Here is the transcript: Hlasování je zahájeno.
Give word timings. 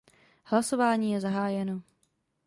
Hlasování 0.43 1.11
je 1.13 1.21
zahájeno. 1.21 1.81